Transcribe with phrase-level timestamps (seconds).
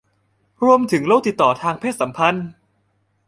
[0.65, 2.47] รวมถึงโรคติดต่อทางเพศสัมพันธ์